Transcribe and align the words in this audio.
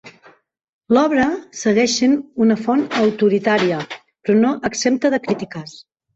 L'obra 0.97 1.25
segueix 1.59 1.97
sent 1.97 2.15
una 2.47 2.57
font 2.63 2.81
autoritària, 3.03 3.83
però 4.01 4.39
no 4.41 4.57
exempta 4.73 5.15
de 5.19 5.23
crítiques. 5.29 5.79